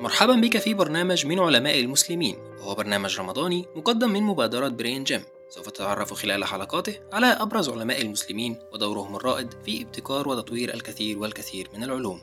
مرحبا 0.00 0.34
بك 0.34 0.58
في 0.58 0.74
برنامج 0.74 1.26
من 1.26 1.38
علماء 1.38 1.80
المسلمين 1.80 2.36
وهو 2.58 2.74
برنامج 2.74 3.20
رمضاني 3.20 3.66
مقدم 3.76 4.10
من 4.10 4.22
مبادرة 4.22 4.68
برين 4.68 5.04
جيم. 5.04 5.24
سوف 5.48 5.70
تتعرف 5.70 6.12
خلال 6.12 6.44
حلقاته 6.44 7.00
على 7.12 7.26
أبرز 7.26 7.68
علماء 7.68 8.02
المسلمين 8.02 8.56
ودورهم 8.72 9.16
الرائد 9.16 9.54
في 9.64 9.82
ابتكار 9.82 10.28
وتطوير 10.28 10.74
الكثير 10.74 11.18
والكثير 11.18 11.68
من 11.74 11.82
العلوم. 11.82 12.20